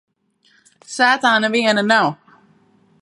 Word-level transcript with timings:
Sētā 0.93 1.33
neviena 1.45 1.85
nav. 1.93 2.11